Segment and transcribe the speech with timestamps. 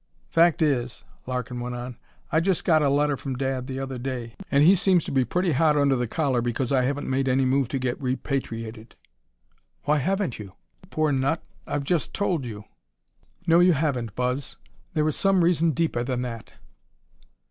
[0.31, 1.95] "Fact is," Larkin went on,
[2.31, 5.23] "I just got a letter from Dad the other day and he seems to be
[5.23, 8.95] pretty hot under the collar because I haven't made any move to get repatriated."
[9.83, 11.43] "Why haven't you?" "You poor nut!
[11.67, 12.63] I've just told you."
[13.45, 14.57] "No you haven't, Buzz.
[14.95, 16.53] There is some reason deeper than that."